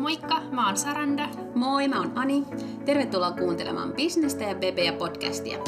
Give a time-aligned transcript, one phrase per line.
[0.00, 1.28] Moikka, mä oon Saranda.
[1.54, 2.44] Moi, mä oon Ani.
[2.84, 5.58] Tervetuloa kuuntelemaan Bisnestä ja Bebeä podcastia.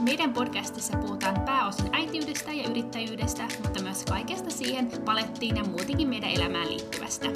[0.00, 6.30] Meidän podcastissa puhutaan pääosin äitiydestä ja yrittäjyydestä, mutta myös kaikesta siihen palettiin ja muutenkin meidän
[6.30, 7.26] elämään liittyvästä.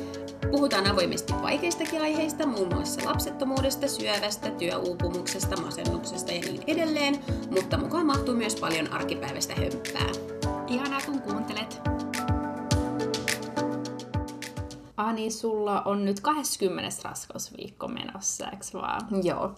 [0.50, 7.18] Puhutaan avoimesti vaikeistakin aiheista, muun muassa lapsettomuudesta, syövästä, työuupumuksesta, masennuksesta ja niin edelleen,
[7.50, 10.12] mutta mukaan mahtuu myös paljon arkipäiväistä hömppää.
[10.68, 11.97] Ihanaa kun kuuntelet.
[14.98, 16.96] Ani, sulla on nyt 20.
[17.04, 19.00] raskausviikko menossa, eikö vaan?
[19.24, 19.54] Joo,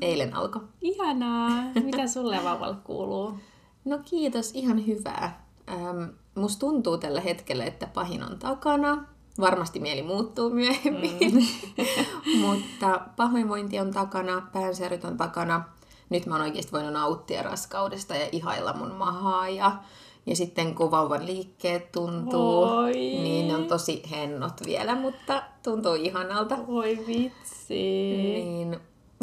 [0.00, 0.62] eilen alkoi.
[0.80, 1.50] Ihanaa!
[1.84, 3.38] Mitä sulle vauvalle kuuluu?
[3.84, 5.46] No kiitos, ihan hyvää.
[5.70, 6.02] Ähm,
[6.34, 9.04] musta tuntuu tällä hetkellä, että pahin on takana.
[9.40, 11.18] Varmasti mieli muuttuu myöhemmin.
[11.20, 12.40] Mm.
[12.46, 15.64] Mutta pahoinvointi on takana, päänsäryt on takana.
[16.10, 19.76] Nyt mä oon oikeasti voinut nauttia raskaudesta ja ihailla mun mahaa ja
[20.26, 22.92] ja sitten kun vauvan liikkeet tuntuu, Oi.
[22.92, 26.58] niin ne on tosi hennot vielä, mutta tuntuu ihanalta.
[26.66, 27.74] Voi vitsi.
[28.16, 28.76] Niin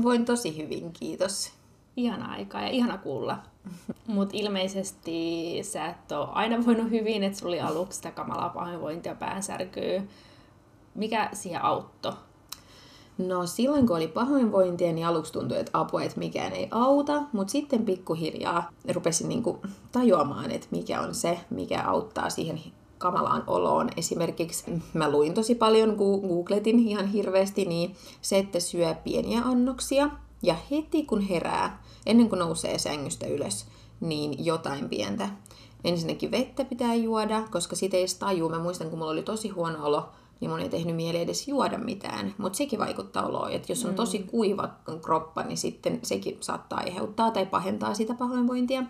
[0.04, 1.52] voin tosi hyvin, kiitos.
[1.98, 3.38] Ihana aika ja ihana kuulla.
[4.08, 9.16] Mutta ilmeisesti sä et ole aina voinut hyvin, että sulla oli aluksi sitä kamalaa pahoinvointia
[9.16, 10.04] päänsärkyä.
[10.96, 12.14] Mikä siihen auttoi?
[13.28, 17.52] No silloin kun oli pahoinvointia, niin aluksi tuntui, että apua, että mikään ei auta, mutta
[17.52, 19.60] sitten pikkuhiljaa rupesin niinku
[19.92, 22.60] tajuamaan, että mikä on se, mikä auttaa siihen
[22.98, 23.90] kamalaan oloon.
[23.98, 30.10] Esimerkiksi mä luin tosi paljon, googletin ihan hirveästi, niin se, että syö pieniä annoksia
[30.44, 33.66] ja heti kun herää, ennen kuin nousee sängystä ylös,
[34.00, 35.30] niin jotain pientä.
[35.84, 38.50] Ensinnäkin vettä pitää juoda, koska sitä ei taju.
[38.50, 40.10] Mä muistan, kun mulla oli tosi huono olo
[40.40, 42.34] niin mun ei tehnyt mieli edes juoda mitään.
[42.38, 44.28] Mutta sekin vaikuttaa oloon, että jos on tosi mm.
[44.28, 44.70] kuiva
[45.02, 48.84] kroppa, niin sitten sekin saattaa aiheuttaa tai pahentaa sitä pahoinvointia.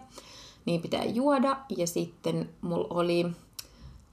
[0.66, 1.58] Niin pitää juoda.
[1.78, 3.25] Ja sitten mulla oli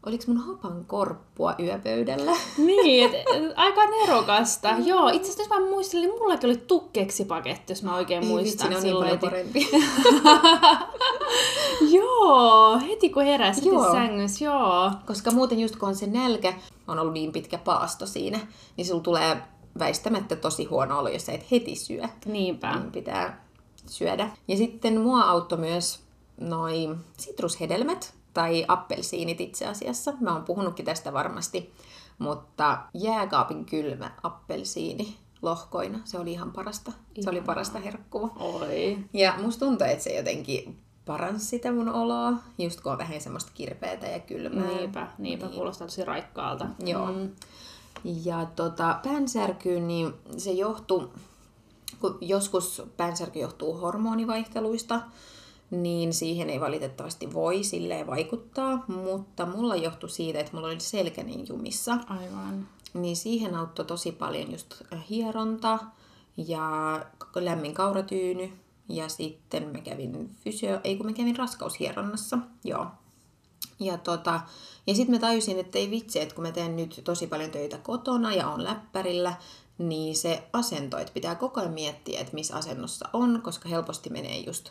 [0.07, 2.33] Oliko mun hapan korppua yöpöydällä?
[2.59, 4.73] Niin, et, aika nerokasta.
[4.73, 4.87] Mm.
[4.87, 8.69] Joo, itse asiassa mä muistelin, mullakin oli tukkeksipaketti, jos mä oikein Ei, muistan.
[8.69, 9.69] Vitsi, silloin, niin parempi.
[11.91, 14.93] joo, heti kun herää sitten sängyssä, joo.
[15.07, 16.55] Koska muuten just kun on se nälkä,
[16.89, 18.41] on ollut niin pitkä paasto siinä,
[18.77, 19.43] niin sulla tulee
[19.79, 22.03] väistämättä tosi huono olo, jos sä et heti syö.
[22.25, 22.79] Niinpä.
[22.79, 23.45] Niin pitää
[23.87, 24.31] syödä.
[24.49, 26.01] Ja sitten mua auttoi myös
[26.41, 30.13] noin sitrushedelmät, tai appelsiinit itse asiassa.
[30.21, 31.73] Mä oon puhunutkin tästä varmasti,
[32.19, 36.91] mutta jääkaapin kylmä appelsiini lohkoina, se oli ihan parasta.
[36.91, 37.23] Ihanaa.
[37.23, 38.31] Se oli parasta herkkua.
[38.39, 38.99] Oi.
[39.13, 43.51] Ja musta tuntuu, että se jotenkin paransi sitä mun oloa, just kun on vähän semmoista
[43.55, 44.67] kirpeätä ja kylmää.
[44.67, 45.55] Niinpä, niinpä niin.
[45.55, 46.67] kuulostaa tosi raikkaalta.
[46.87, 47.13] Joo.
[47.13, 47.31] Mm.
[48.25, 51.13] Ja tota, päänsärkyyn, niin se johtuu,
[52.01, 55.01] kun joskus päänsärky johtuu hormonivaihteluista,
[55.71, 61.23] niin siihen ei valitettavasti voi silleen vaikuttaa, mutta mulla johtui siitä, että mulla oli selkä
[61.23, 61.99] niin jumissa.
[62.09, 62.69] Aivan.
[62.95, 64.75] Niin siihen auttoi tosi paljon just
[65.11, 65.79] hieronta
[66.37, 67.01] ja
[67.35, 68.53] lämmin kauratyyny
[68.89, 72.87] ja sitten mä kävin fysio, ei kun mä kävin raskaushieronnassa, joo.
[73.81, 74.41] Ja, tota,
[74.87, 77.79] ja sitten mä tajusin, että ei vitsi, että kun mä teen nyt tosi paljon töitä
[77.79, 79.35] kotona ja on läppärillä,
[79.79, 84.39] niin se asento, että pitää koko ajan miettiä, että missä asennossa on, koska helposti menee
[84.39, 84.71] just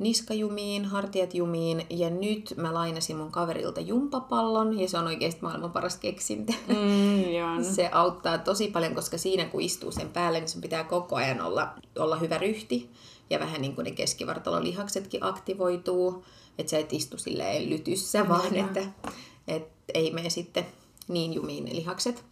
[0.00, 5.72] niskajumiin, hartiat jumiin ja nyt mä lainasin mun kaverilta jumpapallon ja se on oikeasti maailman
[5.72, 6.52] paras keksintö.
[6.68, 11.16] Mm, se auttaa tosi paljon, koska siinä kun istuu sen päälle, niin sun pitää koko
[11.16, 11.68] ajan olla,
[11.98, 12.90] olla hyvä ryhti
[13.30, 16.24] ja vähän niin kuin ne keskivartalolihaksetkin aktivoituu,
[16.58, 18.82] että sä et istu silleen lytyssä, vaan että
[19.48, 20.66] et ei mene sitten
[21.08, 22.24] niin jumiin ne lihakset.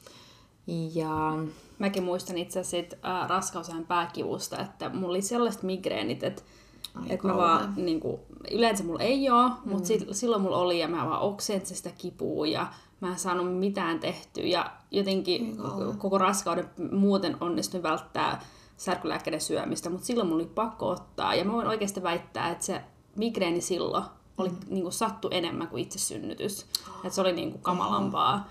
[0.95, 1.39] Ja...
[1.79, 6.43] Mäkin muistan itse asiassa äh, raskausajan pääkivusta, että mulla oli sellaiset migreenit, että
[7.09, 8.21] että mä vaan, niin kuin,
[8.51, 9.71] yleensä mulla ei ole, mm.
[9.73, 12.67] mutta silloin mulla oli ja mä vaan oksensin sitä kipua ja
[13.01, 14.45] mä en saanut mitään tehtyä.
[14.45, 15.57] Ja jotenkin
[15.99, 18.45] koko raskauden muuten onnistuin välttää
[18.79, 22.81] särkylääkkeiden syömistä, mutta silloin mulla oli pakko ottaa ja mä voin oikeasti väittää, että se
[23.17, 24.05] migreeni silloin
[24.39, 24.57] oli mm.
[24.69, 26.67] niin kuin, sattu enemmän kuin itse synnytys.
[26.89, 26.97] Oh.
[26.97, 28.49] Että se oli niin kuin, kamalampaa.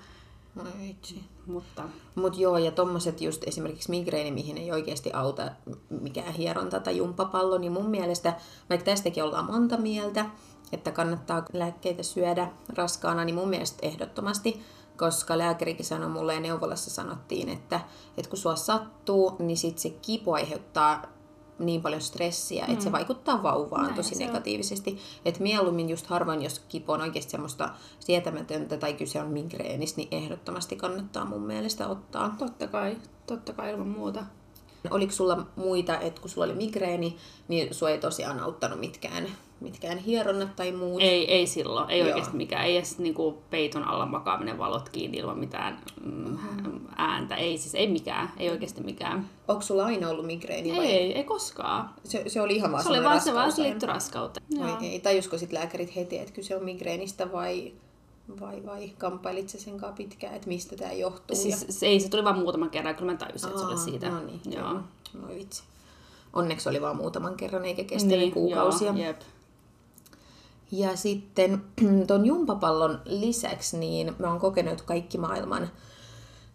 [0.56, 1.16] No itse.
[1.46, 1.84] Mutta
[2.16, 5.52] Mut joo, ja tommoset just esimerkiksi migreeni, mihin ei oikeasti auta
[5.90, 8.34] mikään hieronta tai jumppapallo, niin mun mielestä,
[8.70, 10.26] vaikka tästäkin ollaan monta mieltä,
[10.72, 14.62] että kannattaa lääkkeitä syödä raskaana, niin mun mielestä ehdottomasti,
[14.98, 17.80] koska lääkärikin sanoi mulle ja neuvolassa sanottiin, että,
[18.18, 21.02] että kun sua sattuu, niin sit se kipu aiheuttaa
[21.60, 22.72] niin paljon stressiä, mm.
[22.72, 22.94] että se mm.
[22.94, 24.98] vaikuttaa vauvaan Näin tosi negatiivisesti.
[25.26, 30.08] Että mieluummin just harvoin, jos kipu on oikeasti semmoista sietämätöntä tai kyse on migreenistä, niin
[30.12, 32.36] ehdottomasti kannattaa mun mielestä ottaa.
[32.40, 32.98] Totta kai,
[33.28, 34.24] totta kai ilman muuta.
[34.92, 39.28] Oliko sulla muita, että kun sulla oli migreeni, niin sua ei tosiaan auttanut mitkään,
[39.60, 41.02] mitkään hieronnat tai muut?
[41.02, 42.08] Ei, ei silloin, ei Joo.
[42.08, 42.66] oikeasti mikään.
[42.66, 46.38] Ei edes niinku peiton alla makaaminen valot kiinni ilman mitään mm,
[46.96, 47.36] ääntä.
[47.36, 49.30] Ei siis, ei mikään, ei oikeasti mikään.
[49.48, 50.76] Onko sulla aina ollut migreeni?
[50.76, 50.86] Vai?
[50.86, 51.90] Ei, ei koskaan.
[52.04, 54.46] Se, se oli ihan vaan Se oli vaan se vaan liittyi raskauteen.
[54.62, 55.02] Oikein.
[55.02, 57.74] Tajusko sitten lääkärit heti, että kyse on migreenistä vai
[58.40, 61.36] vai, vai kamppailit se sen kanssa pitkään, että mistä tämä johtuu?
[61.36, 61.74] Siis ja...
[61.74, 64.10] se, ei, se tuli vain muutaman kerran, kyllä mä tajusin, että se oli siitä.
[64.10, 64.74] No niin, joo.
[65.14, 65.64] No vitsi.
[66.34, 68.88] Onneksi oli vain muutaman kerran, eikä kestänyt niin, kuukausia.
[68.88, 69.22] Joo, jep.
[70.72, 71.62] Ja sitten
[72.08, 75.70] ton jumpapallon lisäksi, niin mä oon kokenut kaikki maailman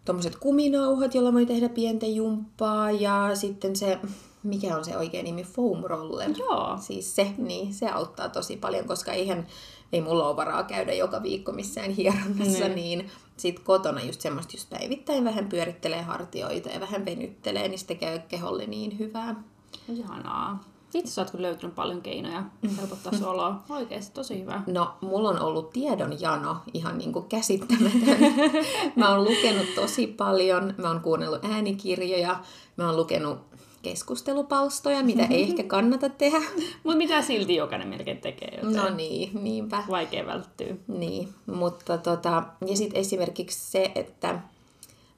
[0.05, 2.91] tuommoiset kuminauhat, joilla voi tehdä pientä jumppaa.
[2.91, 3.99] Ja sitten se,
[4.43, 6.29] mikä on se oikein nimi, foam roller.
[6.37, 6.77] Joo.
[6.81, 9.47] Siis se, niin se auttaa tosi paljon, koska eihän
[9.93, 14.53] ei mulla ole varaa käydä joka viikko missään hieronnassa, niin, niin sit kotona just semmoista,
[14.55, 19.43] just päivittäin vähän pyörittelee hartioita ja vähän venyttelee, niin sitten käy keholle niin hyvää.
[19.89, 20.63] Ihanaa.
[20.93, 22.43] Itse sä oot kyllä löytänyt paljon keinoja
[22.77, 23.63] helpottaa sun oloa.
[23.69, 24.61] Oikeasti tosi hyvä.
[24.67, 28.17] No, mulla on ollut tiedon jano ihan niinku käsittämätön.
[28.95, 32.39] mä oon lukenut tosi paljon, mä oon kuunnellut äänikirjoja,
[32.77, 33.37] mä oon lukenut
[33.83, 36.37] keskustelupalstoja, mitä ei ehkä kannata tehdä.
[36.83, 38.59] Mutta mitä silti jokainen melkein tekee.
[38.63, 39.83] Joten no niin, niinpä.
[39.89, 40.75] Vaikea välttyä.
[40.87, 44.39] Niin, mutta tota, ja sitten esimerkiksi se, että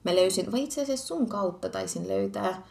[0.04, 2.62] mä löysin, vai itse asiassa sun kautta taisin löytää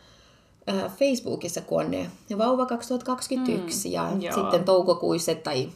[1.00, 4.34] Facebookissa, kun on ne Vauva 2021 mm, ja joo.
[4.34, 5.70] sitten toukokuiset tai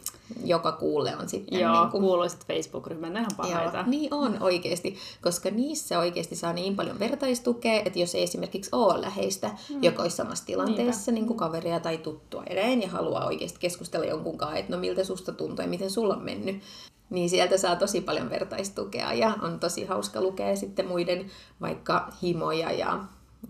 [0.43, 1.59] joka kuulle on sitten...
[1.59, 2.01] Joo, niin kuin...
[2.01, 3.49] kuuluiset Facebook-ryhmät, ne on.
[3.49, 8.69] Joo, niin on oikeasti, koska niissä oikeasti saa niin paljon vertaistukea, että jos ei esimerkiksi
[8.73, 9.83] ole läheistä, mm.
[9.83, 14.37] joka olisi samassa tilanteessa niin kuin kaveria tai tuttua edelleen ja haluaa oikeasti keskustella jonkun
[14.37, 16.61] kanssa, että no miltä susta tuntuu ja miten sulla on mennyt,
[17.09, 21.25] niin sieltä saa tosi paljon vertaistukea ja on tosi hauska lukea sitten muiden
[21.61, 22.99] vaikka himoja ja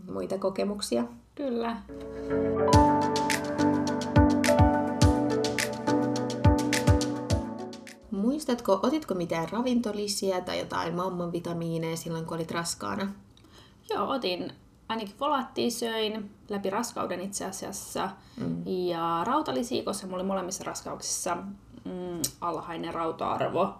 [0.08, 1.04] muita kokemuksia.
[1.36, 1.78] Kyllä.
[8.50, 13.13] Muistatko, otitko mitään ravintolisia tai jotain mamman vitamiineja silloin, kun olit raskaana?
[13.90, 14.54] Joo, otin
[14.88, 18.10] ainakin folaattia söin läpi raskauden itse asiassa.
[18.38, 18.63] Mm.
[18.66, 21.36] Ja rautalisia, koska mulla oli molemmissa raskauksissa
[21.86, 23.74] mm, alhainen rauta-arvo.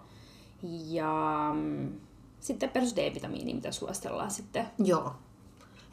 [0.88, 1.92] Ja mm,
[2.40, 4.66] sitten perus D-vitamiini, mitä suositellaan sitten.
[4.78, 5.12] Joo.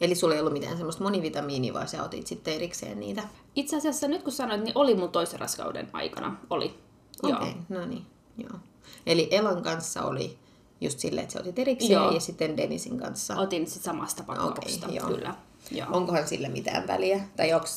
[0.01, 3.23] Eli sulla ei ollut mitään semmoista monivitamiinia, vaan sä otit sitten erikseen niitä?
[3.55, 6.37] Itse asiassa nyt kun sanoit, niin oli mun toisen raskauden aikana.
[6.49, 6.79] Oli.
[7.23, 8.05] Okei, okay, no niin.
[8.37, 8.59] Joo.
[9.05, 10.37] Eli Elan kanssa oli
[10.81, 12.11] just silleen, että sä otit erikseen joo.
[12.11, 13.35] ja sitten Denisin kanssa?
[13.35, 15.35] Otin sitten samasta pakkauksesta, okay, kyllä.
[15.71, 15.87] Joo.
[15.91, 17.21] Onkohan sillä mitään väliä?
[17.35, 17.67] Tai onko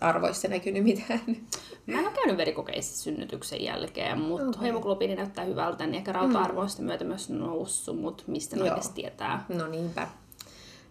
[0.00, 1.20] arvoissa näkynyt mitään?
[1.86, 4.62] Mä en ole käynyt verikokeissa synnytyksen jälkeen, mutta okay.
[4.62, 6.86] hemoglobiini näyttää hyvältä, niin ehkä rauta-arvoista mm.
[6.86, 9.44] myötä myös noussut, mutta mistä ne oikeasti tietää.
[9.48, 10.08] No niinpä.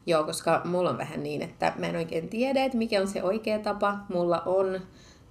[0.06, 3.24] Joo, koska mulla on vähän niin, että mä en oikein tiedä, että mikä on se
[3.24, 3.98] oikea tapa.
[4.10, 4.82] Mulla on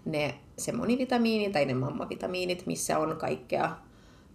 [0.06, 3.76] ne, se monivitamiini tai ne mammavitamiinit, missä on kaikkea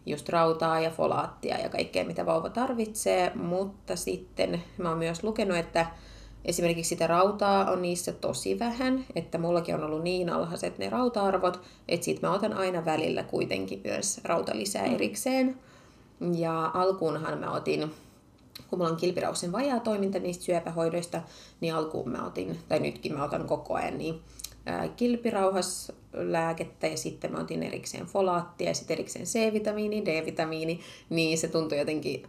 [0.06, 5.58] just rautaa ja folaattia ja kaikkea, mitä vauva tarvitsee, mutta sitten mä oon myös lukenut,
[5.58, 5.86] että
[6.46, 11.62] esimerkiksi sitä rautaa on niissä tosi vähän, että mullakin on ollut niin alhaiset ne rauta-arvot,
[11.88, 14.96] että sit mä otan aina välillä kuitenkin myös rautalisää mm.
[14.96, 15.58] erikseen.
[16.36, 17.92] Ja alkuunhan mä otin
[18.70, 21.22] kun mulla on kilpirauksen vajaa toiminta niistä syöpähoidoista,
[21.62, 24.22] niin alkuun mä otin, tai nytkin mä otan koko ajan, niin
[24.96, 30.80] kilpirauhaslääkettä ja sitten mä otin erikseen folaattia ja sitten erikseen C-vitamiini, D-vitamiini,
[31.10, 32.24] niin se tuntui jotenkin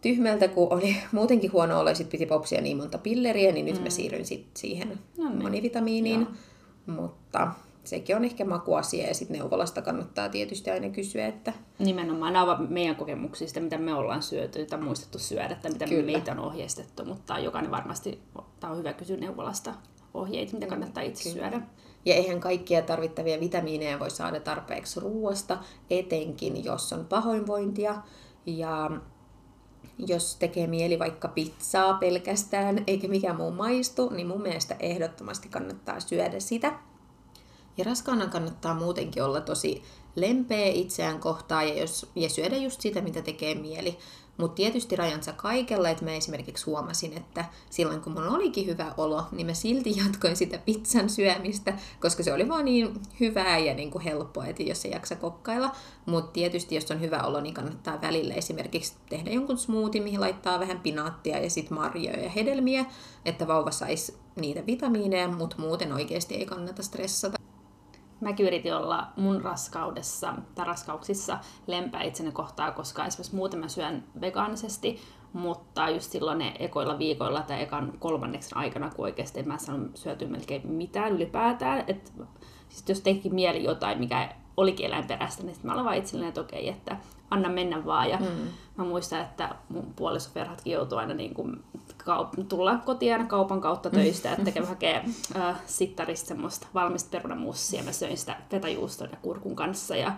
[0.00, 3.76] tyhmältä, kun oli muutenkin huono olo ja sitten piti popsia niin monta pilleriä, niin nyt
[3.76, 3.82] mm.
[3.82, 5.42] mä siirryn sit siihen no niin.
[5.42, 6.20] monivitamiiniin.
[6.20, 6.96] Joo.
[6.96, 7.52] Mutta
[7.84, 11.52] sekin on ehkä makuasia ja sitten neuvolasta kannattaa tietysti aina kysyä, että...
[11.78, 16.12] Nimenomaan, nämä ovat meidän kokemuksista, mitä me ollaan syöty tai muistettu syödä tai mitä Kyllä.
[16.12, 18.18] meitä on ohjeistettu, mutta jokainen varmasti,
[18.60, 19.74] tämä on hyvä kysyä neuvolasta
[20.14, 21.50] ohjeita, mitä kannattaa itse Kyllä.
[21.50, 21.66] syödä.
[22.04, 25.58] Ja eihän kaikkia tarvittavia vitamiineja voi saada tarpeeksi ruoasta,
[25.90, 28.02] etenkin jos on pahoinvointia.
[28.46, 28.90] Ja
[29.98, 36.00] jos tekee mieli vaikka pizzaa pelkästään, eikä mikään muu maistu, niin mun mielestä ehdottomasti kannattaa
[36.00, 36.78] syödä sitä.
[37.76, 39.82] Ja raskaana kannattaa muutenkin olla tosi
[40.16, 43.98] lempeä itseään kohtaan ja, jos, ja syödä just sitä, mitä tekee mieli.
[44.36, 49.24] Mutta tietysti rajansa kaikella, että mä esimerkiksi huomasin, että silloin kun mun olikin hyvä olo,
[49.32, 53.90] niin mä silti jatkoin sitä pizzan syömistä, koska se oli vaan niin hyvää ja niin
[53.90, 55.70] kuin helppoa, että jos se jaksa kokkailla.
[56.06, 60.60] Mutta tietysti jos on hyvä olo, niin kannattaa välillä esimerkiksi tehdä jonkun smoothie, mihin laittaa
[60.60, 62.84] vähän pinaattia ja sitten marjoja ja hedelmiä,
[63.24, 67.43] että vauva saisi niitä vitamiineja, mutta muuten oikeasti ei kannata stressata.
[68.20, 74.04] Mäkin yritin olla mun raskaudessa tai raskauksissa lempää itseni kohtaa, koska esimerkiksi muuten mä syön
[74.20, 75.00] vegaanisesti,
[75.32, 79.96] mutta just silloin ne ekoilla viikoilla tai ekan kolmanneksen aikana, kun oikeasti en mä saanut
[79.96, 82.10] syötyä melkein mitään ylipäätään, että
[82.68, 86.40] siis jos teki mieli jotain, mikä olikin eläinperäistä, niin sitten mä olin vaan itselleni, että
[86.40, 86.96] okei, että
[87.30, 88.10] anna mennä vaan.
[88.10, 88.48] Ja mm.
[88.76, 91.64] mä muistan, että mun puoliso Ferhatkin joutui aina niin kuin
[92.04, 95.04] kaup- tulla kotiin aina kaupan kautta töistä, että kävi hakee
[95.36, 97.82] äh, sittarista semmoista valmista perunamussia.
[97.82, 99.96] Mä söin sitä fetajuuston ja kurkun kanssa.
[99.96, 100.12] Ja,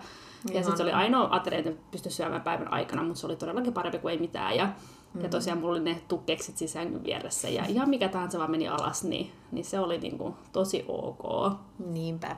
[0.53, 3.73] ja sitten se oli ainoa ateria, että pystyi syömään päivän aikana, mutta se oli todellakin
[3.73, 4.55] parempi kuin ei mitään.
[4.55, 4.69] Ja,
[5.13, 5.21] mm.
[5.21, 9.03] ja tosiaan mulla oli ne tukkeksit sisängyn vieressä ja ihan mikä tahansa vaan meni alas,
[9.03, 11.53] niin, niin se oli niin kuin tosi ok.
[11.79, 12.35] Niinpä.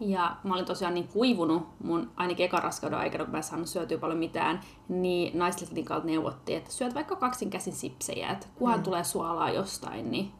[0.00, 3.68] Ja mä olin tosiaan niin kuivunut mun ainakin ekan raskauden aikana, kun mä en saanut
[3.68, 8.84] syötyä paljon mitään, niin naisklinikalta neuvottiin, että syöt vaikka kaksin käsin sipsejä, että kunhan mm.
[8.84, 10.32] tulee suolaa jostain, niin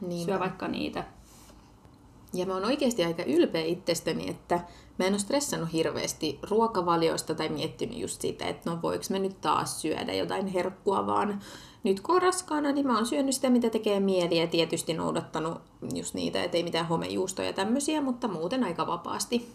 [0.00, 0.24] Niinpä.
[0.24, 1.04] syö vaikka niitä.
[2.34, 4.60] Ja mä oon oikeasti aika ylpeä itsestäni, että
[4.98, 9.40] mä en ole stressannut hirveästi ruokavaliosta tai miettinyt just sitä, että no voiko mä nyt
[9.40, 11.40] taas syödä jotain herkkua, vaan
[11.84, 15.60] nyt kun on raskaana, niin mä oon syönyt sitä, mitä tekee mieli ja tietysti noudattanut
[15.94, 19.54] just niitä, että ei mitään homejuustoja ja tämmöisiä, mutta muuten aika vapaasti.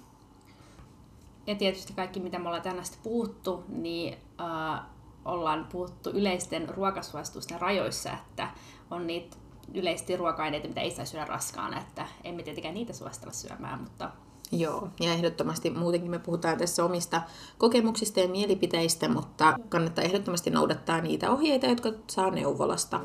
[1.47, 4.81] Ja tietysti kaikki, mitä me ollaan tänään puhuttu, niin äh,
[5.25, 8.47] ollaan puhuttu yleisten ruokasuositusten rajoissa, että
[8.91, 9.37] on niitä
[9.73, 14.11] yleisesti ruoka-aineita, mitä ei saa syödä raskaana, että emme tietenkään niitä suositella syömään, mutta
[14.51, 17.21] Joo, ja ehdottomasti muutenkin me puhutaan tässä omista
[17.57, 22.99] kokemuksista ja mielipiteistä, mutta kannattaa ehdottomasti noudattaa niitä ohjeita, jotka saa neuvolasta.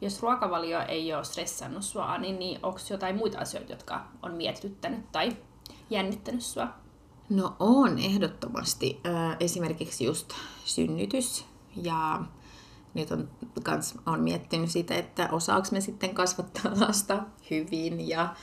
[0.00, 5.12] Jos ruokavalio ei ole stressannut sua, niin, niin onko jotain muita asioita, jotka on mietityttänyt
[5.12, 5.36] tai
[5.90, 6.68] jännittänyt sua?
[7.28, 9.00] No on ehdottomasti.
[9.40, 10.32] Esimerkiksi just
[10.64, 11.44] synnytys
[11.82, 12.24] ja
[12.94, 13.30] nyt on,
[13.62, 18.34] kans, on miettinyt sitä, että osaako me sitten kasvattaa lasta hyvin ja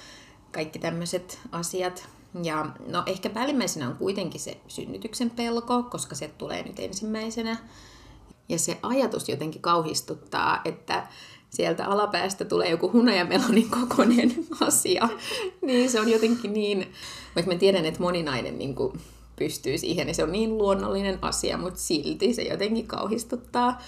[0.52, 2.08] kaikki tämmöiset asiat.
[2.44, 7.58] Ja no ehkä päällimmäisenä on kuitenkin se synnytyksen pelko, koska se tulee nyt ensimmäisenä.
[8.50, 11.08] Ja se ajatus jotenkin kauhistuttaa, että
[11.54, 14.36] sieltä alapäästä tulee joku hunajamelonin kokoinen
[14.68, 15.10] asia.
[15.62, 16.92] niin se on jotenkin niin,
[17.36, 19.00] vaikka mä tiedän, että moninainen niin kuin
[19.36, 23.82] pystyy siihen, niin se on niin luonnollinen asia, mutta silti se jotenkin kauhistuttaa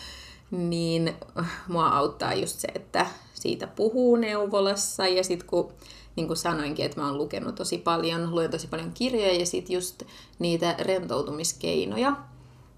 [0.52, 5.74] niin äh, mua auttaa just se, että siitä puhuu neuvolassa ja sitten kun
[6.16, 9.74] niin kuin sanoinkin, että mä oon lukenut tosi paljon, luen tosi paljon kirjoja ja sitten
[9.74, 10.04] just
[10.40, 12.16] niitä rentoutumiskeinoja,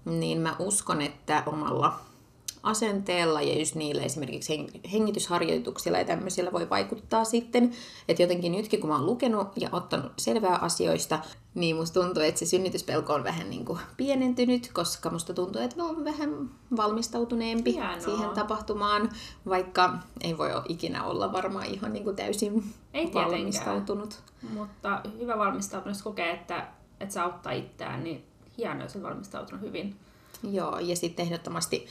[0.04, 2.00] niin mä uskon, että omalla
[2.62, 7.72] asenteella ja just niillä esimerkiksi hengitysharjoituksilla ja tämmöisillä voi vaikuttaa sitten.
[8.08, 11.18] Että jotenkin nytkin kun mä oon lukenut ja ottanut selvää asioista,
[11.54, 15.76] niin musta tuntuu, että se synnytyspelko on vähän niin kuin pienentynyt, koska musta tuntuu, että
[15.76, 18.00] mä oon vähän valmistautuneempi Hienoa.
[18.00, 19.10] siihen tapahtumaan,
[19.48, 24.22] vaikka ei voi ikinä olla varmaan ihan niin kuin täysin ei valmistautunut.
[24.54, 26.68] Mutta hyvä valmistautunut, jos kokee, että,
[27.00, 28.24] että se auttaa itseään, niin
[28.58, 29.96] hienoa, jos on valmistautunut hyvin.
[30.50, 31.86] Joo, ja sitten ehdottomasti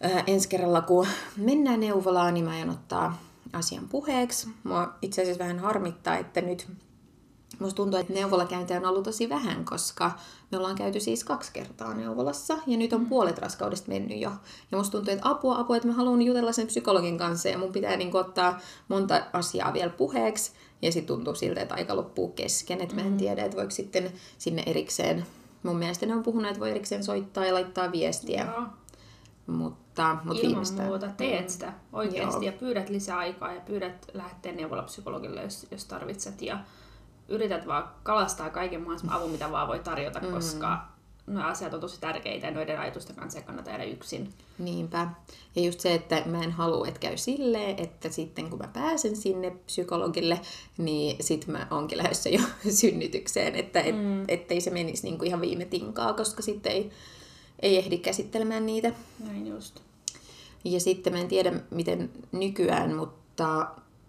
[0.00, 3.18] ää, ensi kerralla, kun mennään neuvolaan, niin mä aion ottaa
[3.52, 4.48] asian puheeksi.
[4.64, 6.66] Mua itse asiassa vähän harmittaa, että nyt
[7.58, 10.10] Musta tuntuu, että neuvolakäyntiä on ollut tosi vähän, koska
[10.50, 13.08] me ollaan käyty siis kaksi kertaa neuvolassa ja nyt on mm.
[13.08, 14.30] puolet raskaudesta mennyt jo.
[14.72, 17.72] Ja musta tuntuu, että apua, apua, että mä haluan jutella sen psykologin kanssa ja mun
[17.72, 20.52] pitää niin ottaa monta asiaa vielä puheeksi.
[20.82, 23.16] Ja sitten tuntuu siltä, että aika loppuu kesken, että mä en mm.
[23.16, 25.26] tiedä, että voiko sitten sinne erikseen,
[25.62, 28.44] mun mielestä ne on puhunut, että voi erikseen soittaa ja laittaa viestiä.
[28.44, 28.66] Joo.
[29.46, 30.88] Mutta, mutta Ilman viimeistään.
[30.88, 32.52] muuta teet sitä oikeasti Joo.
[32.52, 36.42] ja pyydät lisää aikaa ja pyydät lähteä neuvolapsykologille, jos, jos tarvitset.
[36.42, 36.58] Ja
[37.28, 40.32] yrität vaan kalastaa kaiken mahdollisen avun, mitä vaan voi tarjota, mm.
[40.32, 40.94] koska
[41.26, 44.32] nuo asiat on tosi tärkeitä ja noiden ajatusten kanssa ei kannata jäädä yksin.
[44.58, 45.08] Niinpä.
[45.56, 49.16] Ja just se, että mä en halua, että käy silleen, että sitten kun mä pääsen
[49.16, 50.40] sinne psykologille,
[50.78, 52.40] niin sit mä onkin lähdössä jo
[52.80, 54.24] synnytykseen, että et, mm.
[54.28, 56.90] ettei se menisi niinku ihan viime tinkaa, koska sitten ei,
[57.62, 58.92] ei ehdi käsittelemään niitä.
[59.26, 59.80] Näin just.
[60.64, 63.66] Ja sitten mä en tiedä, miten nykyään, mutta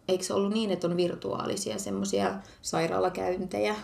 [0.08, 3.76] eikö se ollut niin, että on virtuaalisia semmoisia sairaalakäyntejä,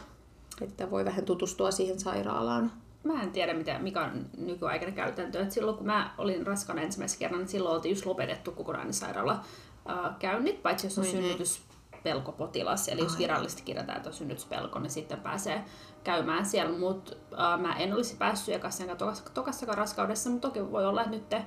[0.62, 2.72] että voi vähän tutustua siihen sairaalaan?
[3.04, 5.42] Mä en tiedä, mitä, mikä on nykyaikainen käytäntö.
[5.42, 9.44] Et silloin kun mä olin raskaana ensimmäisen kerran, niin silloin oltiin just lopetettu kokonainen sairaala
[10.20, 11.46] käynnit, paitsi jos on mm-hmm.
[12.02, 15.64] Synnytyspelkopotilas, eli jos virallisesti kirjataan, että on synnytyspelko, niin sitten pääsee
[16.04, 16.78] käymään siellä.
[16.78, 18.98] Mutta äh, mä en olisi päässyt ekassakaan
[19.34, 21.46] tokassakaan raskaudessa, mutta toki voi olla, että nyt te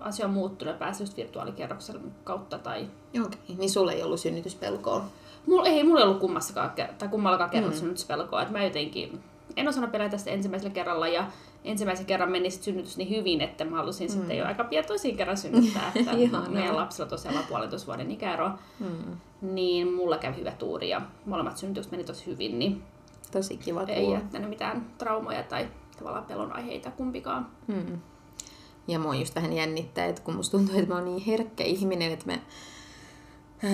[0.00, 2.58] asia on muuttunut ja päässyt just virtuaalikierroksen kautta.
[2.58, 2.88] Tai...
[3.26, 5.04] Okei, niin sulla ei ollut synnytyspelkoa?
[5.46, 7.80] Mulla ei, mulla ei ollut kummassakaan, tai kummallakaan kerralla mm.
[7.80, 8.42] synnytyspelkoa.
[8.42, 9.20] Että mä jotenkin,
[9.56, 11.26] en osannut pelata tästä ensimmäisellä kerralla ja
[11.64, 14.12] ensimmäisen kerran meni sit synnytys niin hyvin, että mä halusin mm.
[14.12, 16.12] sitten jo aika pian toisiin kerran synnyttää, että
[16.50, 19.16] meidän lapsilla tosiaan on puolentoista vuoden ikäero, mm.
[19.42, 22.82] Niin mulla kävi hyvä tuuri ja molemmat synnytykset meni tosi hyvin, niin
[23.32, 25.68] tosi kiva ei jättänyt mitään traumoja tai
[25.98, 27.46] tavallaan pelon aiheita kumpikaan.
[27.66, 28.00] Mm.
[28.88, 32.12] Ja mua just vähän jännittää, että kun musta tuntuu, että mä oon niin herkkä ihminen,
[32.12, 32.38] että mä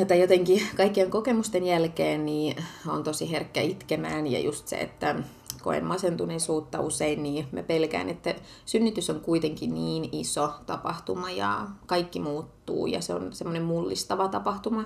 [0.09, 2.57] tai jotenkin kaikkien kokemusten jälkeen niin
[2.87, 5.17] on tosi herkkä itkemään ja just se, että
[5.63, 8.35] koen masentuneisuutta usein, niin mä pelkään, että
[8.67, 14.85] synnytys on kuitenkin niin iso tapahtuma ja kaikki muuttuu ja se on semmoinen mullistava tapahtuma,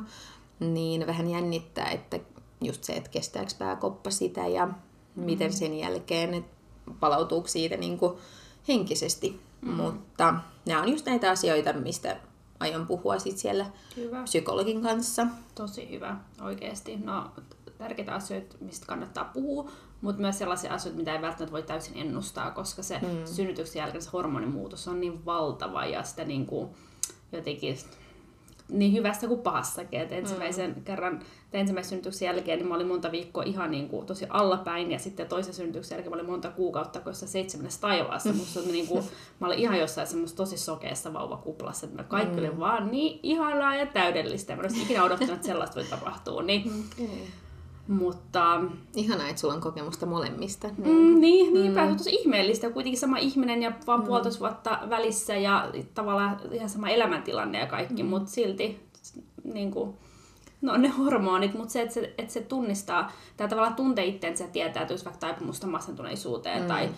[0.60, 2.20] niin vähän jännittää, että
[2.60, 4.74] just se, että kestääkö pääkoppa sitä ja mm.
[5.24, 6.44] miten sen jälkeen
[7.00, 8.18] palautuuko siitä niin kuin
[8.68, 9.40] henkisesti.
[9.60, 9.70] Mm.
[9.70, 10.34] Mutta
[10.66, 12.16] nämä on just näitä asioita, mistä
[12.60, 13.66] aion puhua sit siellä
[13.96, 14.22] hyvä.
[14.22, 15.26] psykologin kanssa.
[15.54, 16.96] Tosi hyvä, oikeasti.
[16.96, 17.30] No,
[17.78, 22.50] tärkeitä asioita, mistä kannattaa puhua, mutta myös sellaisia asioita, mitä ei välttämättä voi täysin ennustaa,
[22.50, 23.08] koska se mm.
[23.24, 26.68] synnytyksen jälkeen se hormonimuutos on niin valtava ja sitä niin kuin
[27.32, 27.76] jotenkin
[28.72, 30.00] niin hyvässä kuin pahassakin.
[30.00, 30.84] Et ensimmäisen mm.
[30.84, 31.20] kerran,
[31.52, 35.28] ensimmäisen synnytyksen jälkeen niin mä olin monta viikkoa ihan niin kuin, tosi allapäin ja sitten
[35.28, 38.32] toisen synnytyksen jälkeen mä olin monta kuukautta kossa seitsemännessä taivaassa.
[38.42, 39.04] Musta niin kuin,
[39.40, 42.46] mä olin ihan jossain semmoista tosi sokeassa vauvakuplassa, että kaikki mm.
[42.46, 44.56] oli vaan niin ihanaa ja täydellistä.
[44.56, 46.42] Mä en ikinä odottanut, että sellaista voi tapahtua.
[46.42, 47.06] Niin, okay.
[47.88, 48.60] Mutta...
[48.96, 50.68] Ihanaa, että sulla on kokemusta molemmista.
[50.68, 51.80] Mm, niin, niinpä.
[51.80, 51.86] Mm.
[51.86, 52.70] Se on tosi ihmeellistä.
[52.70, 54.06] Kuitenkin sama ihminen ja vaan mm.
[54.06, 58.08] puolitoista vuotta välissä ja tavallaan ihan sama elämäntilanne ja kaikki, mm.
[58.08, 58.80] mutta silti
[59.44, 59.94] niin kuin,
[60.62, 64.50] no ne hormonit, mutta se, että se, että se tunnistaa, tai tavallaan tuntee itsensä ja
[64.50, 66.68] tietää, että jos vaikka taipumusta masentuneisuuteen mm.
[66.68, 66.88] tai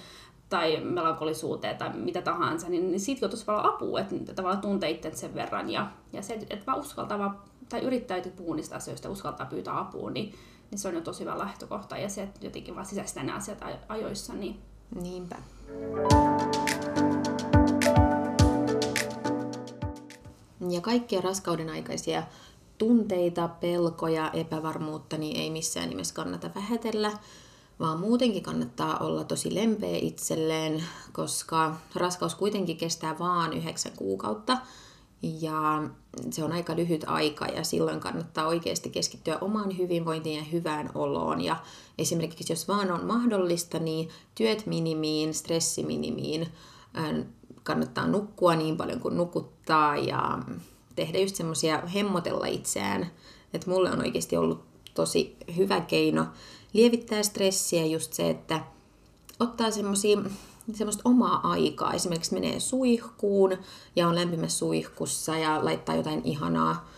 [0.48, 4.90] tai melankolisuuteen tai mitä tahansa, niin, niin siitä on tosi paljon apua, että tavallaan tuntee
[4.90, 5.70] itsensä sen verran.
[5.70, 7.38] Ja, ja se, että vaan uskaltaa vaan,
[7.68, 10.35] tai yrittää puhua niistä asioista uskaltaa pyytää apua, niin
[10.75, 11.97] niin se on jo tosi hyvä lähtökohta.
[11.97, 14.33] Ja se, että jotenkin vaan sisäistää nämä asiat ajoissa.
[14.33, 14.61] Niin...
[15.00, 15.37] Niinpä.
[20.71, 22.23] Ja kaikkia raskauden aikaisia
[22.78, 27.12] tunteita, pelkoja, epävarmuutta, niin ei missään nimessä kannata vähätellä,
[27.80, 34.59] vaan muutenkin kannattaa olla tosi lempeä itselleen, koska raskaus kuitenkin kestää vaan yhdeksän kuukautta,
[35.40, 35.82] ja
[36.30, 41.40] se on aika lyhyt aika ja silloin kannattaa oikeasti keskittyä omaan hyvinvointiin ja hyvään oloon.
[41.40, 41.56] Ja
[41.98, 46.48] esimerkiksi jos vaan on mahdollista, niin työt minimiin, stressi minimiin,
[47.62, 50.38] kannattaa nukkua niin paljon kuin nukuttaa ja
[50.96, 53.10] tehdä just semmoisia hemmotella itseään.
[53.54, 56.26] Että mulle on oikeasti ollut tosi hyvä keino
[56.72, 58.60] lievittää stressiä just se, että
[59.40, 60.18] ottaa semmoisia
[60.72, 61.92] semmoista omaa aikaa.
[61.92, 63.59] Esimerkiksi menee suihkuun
[63.96, 66.88] ja on lämpimässä suihkussa ja laittaa jotain ihanaa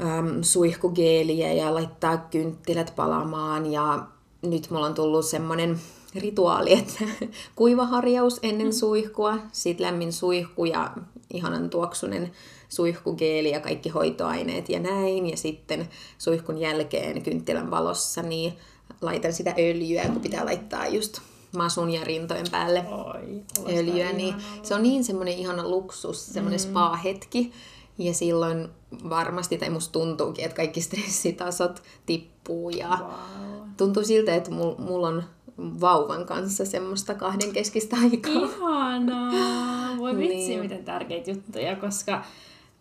[0.00, 3.72] äm, suihkugeeliä ja laittaa kynttilät palamaan.
[3.72, 4.06] Ja
[4.42, 5.80] nyt mulla on tullut semmoinen
[6.14, 7.04] rituaali, että
[7.56, 8.72] kuivaharjaus ennen mm.
[8.72, 10.90] suihkua, sitten lämmin suihku ja
[11.32, 12.32] ihanan tuoksunen
[12.68, 15.30] suihkugeeli ja kaikki hoitoaineet ja näin.
[15.30, 18.52] Ja sitten suihkun jälkeen kynttilän valossa niin
[19.00, 21.20] laitan sitä öljyä, kun pitää laittaa just
[21.56, 23.42] masun ja rintojen päälle Oi,
[23.76, 26.64] öljyä, niin se on niin semmoinen ihana luksus, semmoinen mm.
[26.64, 27.52] spa-hetki.
[27.98, 28.68] Ja silloin
[29.08, 33.68] varmasti, tai musta tuntuukin, että kaikki stressitasot tippuu ja wow.
[33.76, 35.24] tuntuu siltä, että mulla on
[35.56, 38.32] vauvan kanssa semmoista kahden keskistä aikaa.
[38.32, 39.96] Ihanaa!
[39.98, 40.60] Voi vitsi, niin.
[40.60, 42.22] miten tärkeitä juttuja, koska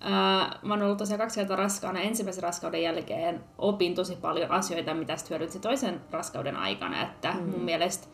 [0.05, 1.99] Äh, mä oon ollut tosiaan kaksi kertaa raskaana.
[1.99, 7.03] Ensimmäisen raskauden jälkeen opin tosi paljon asioita, mitä sitten hyödyntsi toisen raskauden aikana.
[7.03, 7.49] Että mm.
[7.49, 8.07] mun mielestä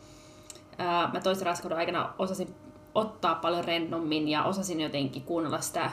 [1.12, 2.54] mä toisen raskauden aikana osasin
[2.94, 5.90] ottaa paljon rennommin ja osasin jotenkin kuunnella sitä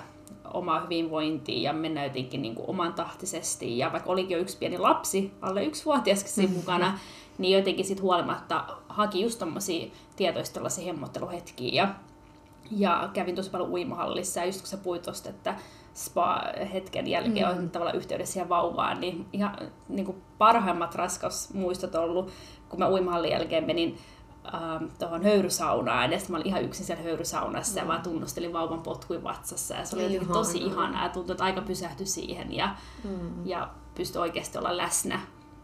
[0.53, 3.77] omaa hyvinvointia ja mennä jotenkin niin kuin oman tahtisesti.
[3.77, 6.99] Ja vaikka olikin jo yksi pieni lapsi, alle yksi vuotiaskin siinä mukana,
[7.37, 11.83] niin jotenkin sit huolimatta haki just tommosia tietoista hemmotteluhetkiä.
[11.83, 11.95] Ja,
[12.71, 15.55] ja kävin tosi paljon uimahallissa ja just kun sä puhuit tosta, että
[15.93, 17.57] spa-hetken jälkeen mm.
[17.57, 19.57] on tavallaan yhteydessä siihen vauvaan, niin ihan
[19.89, 22.31] niin kuin parhaimmat raskausmuistot ollut,
[22.69, 23.97] kun mä uimahallin jälkeen menin
[24.53, 26.11] ähm, tuohon höyrysaunaan.
[26.11, 27.77] Ja sitten mä olin ihan yksin siellä höyrysaunassa mm.
[27.77, 29.75] ja vaan tunnustelin vauvan potkuin vatsassa.
[29.75, 32.53] Ja se oli jotenkin tosi ihanaa ja tuntui, että aika pysähtyi siihen.
[32.53, 33.45] Ja, mm.
[33.45, 35.19] ja pystyi oikeasti olla läsnä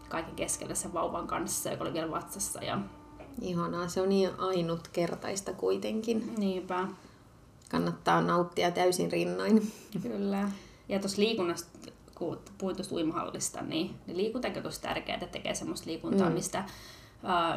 [0.10, 2.63] kaiken keskellä sen vauvan kanssa, joka oli vielä vatsassa.
[2.63, 2.80] Ja...
[3.41, 6.34] Ihanaa, se on niin ainutkertaista kuitenkin.
[6.38, 6.88] Niinpä.
[7.69, 9.71] Kannattaa nauttia täysin rinnoin.
[10.02, 10.50] Kyllä.
[10.89, 15.56] Ja tuossa liikunnasta, kun puhuit tuosta uimahallista, niin, niin liikuntakin on tosi tärkeää, että tekee
[15.56, 16.34] semmoista liikuntaa, mm.
[16.34, 16.63] mistä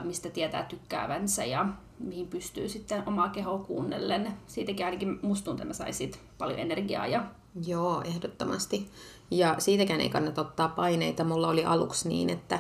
[0.05, 1.67] mistä tietää tykkäävänsä ja
[1.99, 4.33] mihin pystyy sitten omaa kehoa kuunnellen.
[4.47, 7.07] Siitäkin ainakin musta tuntuu, saisit paljon energiaa.
[7.07, 7.25] Ja...
[7.67, 8.91] Joo, ehdottomasti.
[9.31, 11.25] Ja siitäkään ei kannata ottaa paineita.
[11.25, 12.59] Mulla oli aluksi niin, että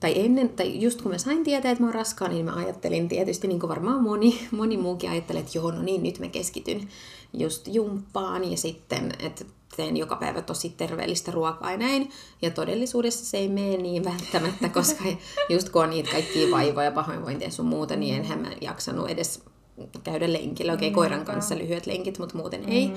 [0.00, 3.08] tai ennen, tai just kun mä sain tietää, että mä oon raskaan, niin mä ajattelin
[3.08, 6.88] tietysti, niin kuin varmaan moni, moni muukin ajattelee, että joo, no niin, nyt mä keskityn
[7.32, 9.44] just jumppaan ja sitten, että
[9.76, 12.10] teen joka päivä tosi terveellistä ruokaa ja näin.
[12.42, 15.04] Ja todellisuudessa se ei mene niin välttämättä, koska
[15.48, 19.42] just kun on niitä kaikkia vaivoja, pahoinvointia sun muuta, niin enhän mä jaksanut edes
[20.04, 20.72] käydä lenkillä.
[20.72, 22.88] Okei, okay, koiran kanssa lyhyet lenkit, mutta muuten ei.
[22.88, 22.94] Mm.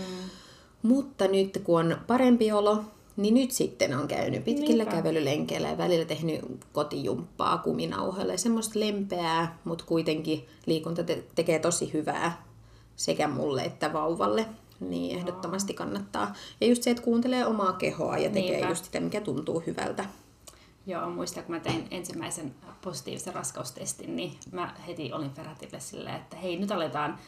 [0.82, 2.84] Mutta nyt kun on parempi olo,
[3.18, 4.98] niin nyt sitten on käynyt pitkillä Niinpä.
[4.98, 6.42] kävelylenkeillä ja välillä tehnyt
[6.74, 8.38] kotijumppaa kuminauhoilla.
[8.38, 12.44] Semmoista lempeää, mutta kuitenkin liikunta te- tekee tosi hyvää
[12.96, 14.46] sekä mulle että vauvalle.
[14.80, 16.34] Niin ehdottomasti kannattaa.
[16.62, 18.70] Ja just se, että kuuntelee omaa kehoa ja tekee Niinpä.
[18.70, 20.06] just sitä, mikä tuntuu hyvältä.
[20.86, 26.38] Joo, muistan, kun mä tein ensimmäisen positiivisen raskaustestin, niin mä heti olin Ferratille silleen, että
[26.38, 27.20] hei, nyt aletaan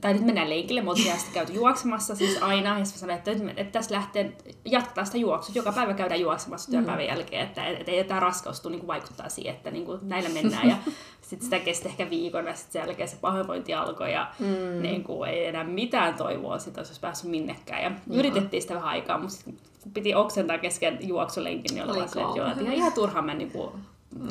[0.00, 3.72] tai nyt mennään lenkille, mutta sitten käyty juoksemassa siis aina, ja sitten sanoin, että, että
[3.72, 7.08] tässä lähtee, jatketaan sitä juoksua, joka päivä käydään juoksemassa työpäivän mm.
[7.08, 10.76] jälkeen, että, että ei tämä raskaus niin vaikuttaa siihen, että niin kuin, näillä mennään, ja
[11.28, 14.82] sitten sitä kesti ehkä viikon, ja sitten sen jälkeen se pahoinvointi alkoi, ja mm.
[14.82, 17.96] niin kuin, ei enää mitään toivoa, sitä olisi päässyt minnekään, ja mm.
[18.10, 22.36] yritettiin sitä vähän aikaa, mutta sitten kun piti oksentaa kesken juoksulenkin, niin oli se, että
[22.36, 23.72] joo, että ihan, ihan turhaan mä niin kuin,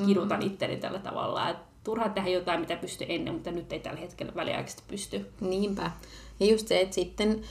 [0.06, 4.00] kidutan itteni tällä tavalla, että turhaa tehdä jotain, mitä pystyy ennen, mutta nyt ei tällä
[4.00, 5.26] hetkellä väliaikaisesti pysty.
[5.42, 5.92] Niinpä.
[6.40, 7.42] Ja just se, että sitten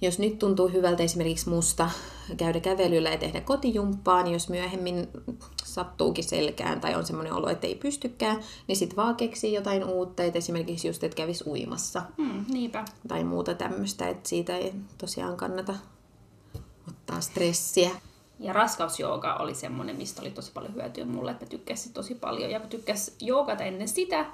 [0.00, 1.90] jos nyt tuntuu hyvältä esimerkiksi musta
[2.36, 5.08] käydä kävelyllä ja tehdä kotijumppaa, niin jos myöhemmin
[5.64, 10.22] sattuukin selkään tai on semmoinen olo, että ei pystykään, niin sitten vaan keksii jotain uutta,
[10.22, 12.02] että esimerkiksi just, että kävisi uimassa.
[12.16, 12.84] Hmm, niinpä.
[13.08, 15.74] Tai muuta tämmöistä, että siitä ei tosiaan kannata
[16.88, 17.90] ottaa stressiä.
[18.40, 22.50] Ja raskausjooga oli semmoinen, mistä oli tosi paljon hyötyä mulle, että mä tykkäsin tosi paljon.
[22.50, 24.26] Ja mä tykkäsin joogata ennen sitä,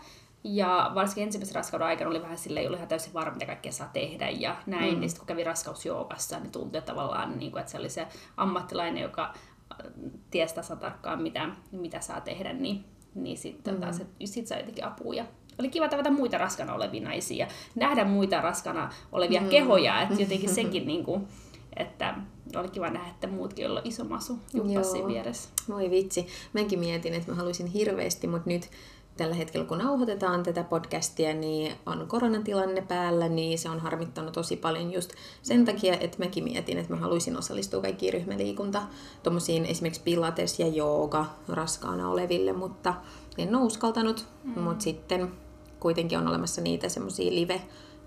[0.45, 3.73] ja varsinkin ensimmäisen raskauden aikana oli vähän silleen, ei ollut ihan täysin varma, mitä kaikkea
[3.73, 4.95] saa tehdä ja näin.
[4.95, 5.01] Mm.
[5.01, 9.03] Niin sitten kun kävi raskausjoogassa, niin tuntui tavallaan, niin kuin, että se oli se ammattilainen,
[9.03, 9.93] joka äh,
[10.31, 13.81] tiesi tasan tarkkaan, mitä, mitä saa tehdä, niin, niin sitten mm.
[13.81, 15.15] taas, sit sai jotenkin apua.
[15.15, 15.25] Ja
[15.59, 19.49] oli kiva tavata muita raskana olevia naisia, nähdä muita raskana olevia mm.
[19.49, 21.29] kehoja, että jotenkin sekin niin kuin,
[21.77, 22.15] että
[22.57, 25.49] oli kiva nähdä, että muutkin, joilla on iso masu juppasi vieressä.
[25.69, 26.27] Voi vitsi.
[26.53, 28.71] Mäkin mietin, että mä haluaisin hirveästi, mutta nyt
[29.17, 34.57] tällä hetkellä, kun nauhoitetaan tätä podcastia, niin on koronatilanne päällä, niin se on harmittanut tosi
[34.57, 35.13] paljon just
[35.43, 38.83] sen takia, että mäkin mietin, että mä haluaisin osallistua kaikkiin ryhmäliikunta,
[39.23, 42.95] tuommoisiin esimerkiksi pilates ja jooga raskaana oleville, mutta
[43.39, 44.61] en ole uskaltanut, mm.
[44.61, 45.33] mutta sitten
[45.81, 47.63] kuitenkin on olemassa niitä semmoisia live,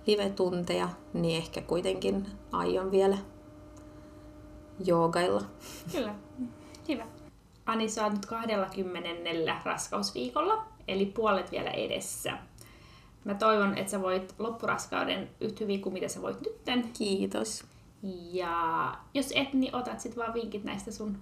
[0.08, 3.18] live-tunteja, niin ehkä kuitenkin aion vielä
[4.86, 5.42] joogailla.
[5.92, 6.16] Kyllä,
[6.88, 7.06] hyvä.
[7.66, 9.30] Ani, sä oot nyt 20.
[9.64, 12.38] raskausviikolla, eli puolet vielä edessä.
[13.24, 16.90] Mä toivon, että sä voit loppuraskauden yhtä hyvin kuin mitä sä voit nytten.
[16.98, 17.64] Kiitos.
[18.32, 21.18] Ja jos et, niin otat sit vaan vinkit näistä sun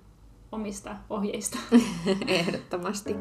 [0.52, 1.58] omista ohjeista.
[2.28, 3.15] Ehdottomasti.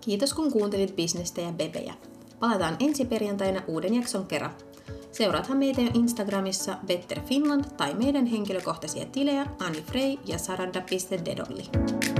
[0.00, 1.94] Kiitos kun kuuntelit bisnestä ja bebejä.
[2.40, 4.50] Palataan ensi perjantaina uuden jakson kerran.
[5.12, 12.11] Seuraathan meitä jo Instagramissa Better Finland tai meidän henkilökohtaisia tilejä Anni Frey ja saranda.dedolli.